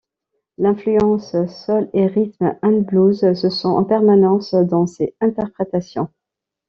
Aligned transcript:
L'influence 0.57 1.35
soul 1.45 1.87
et 1.93 2.07
rhythm 2.07 2.55
and 2.63 2.79
blues 2.87 3.19
se 3.19 3.49
sent 3.51 3.67
en 3.67 3.83
permanence 3.83 4.55
dans 4.55 4.87
ses 4.87 5.13
interprétations. 5.21 6.07